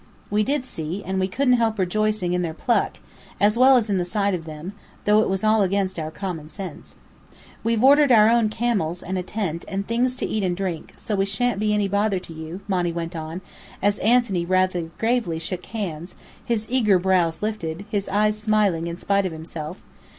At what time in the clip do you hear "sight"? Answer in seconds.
4.03-4.33